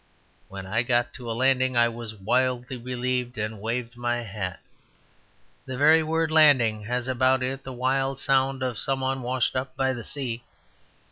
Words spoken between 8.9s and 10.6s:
one washed up by the sea.